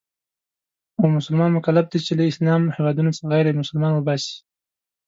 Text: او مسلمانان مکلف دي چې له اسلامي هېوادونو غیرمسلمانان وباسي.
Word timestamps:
او 0.99 1.05
مسلمانان 1.17 1.55
مکلف 1.57 1.85
دي 1.91 1.99
چې 2.05 2.13
له 2.17 2.23
اسلامي 2.31 2.73
هېوادونو 2.75 3.11
غیرمسلمانان 3.31 3.93
وباسي. 3.97 4.35